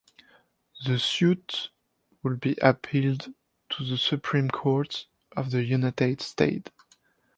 [0.83, 1.69] The suit
[2.23, 3.35] would be appealed
[3.77, 5.05] to the Supreme Court
[5.37, 6.71] of the United States.